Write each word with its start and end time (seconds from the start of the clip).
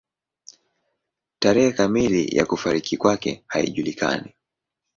Tarehe 1.39 1.71
kamili 1.71 2.27
ya 2.37 2.45
kufariki 2.45 2.97
kwake 2.97 3.43
haijulikani. 3.47 4.33